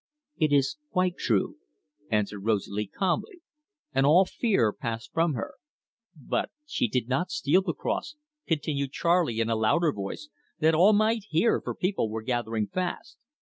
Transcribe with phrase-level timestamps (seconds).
[0.37, 1.57] "It is quite true,"
[2.09, 3.43] answered Rosalie calmly,
[3.93, 5.53] and all fear passed from her.
[6.15, 8.15] "But she did not steal the cross,"
[8.47, 13.19] continued Charley, in a louder voice, that all might hear, for people were gathering fast.